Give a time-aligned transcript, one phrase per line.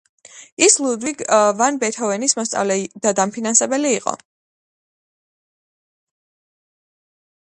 [0.67, 1.19] ის ლუდვიგ
[1.59, 4.17] ვან ბეთჰოვენის მოსწავლე და დამფინანსებელი იყო.